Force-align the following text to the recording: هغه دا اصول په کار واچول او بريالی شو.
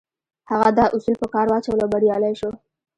هغه 0.51 0.69
دا 0.77 0.85
اصول 0.95 1.15
په 1.21 1.27
کار 1.33 1.45
واچول 1.49 1.79
او 1.83 1.89
بريالی 1.93 2.33
شو. 2.39 2.51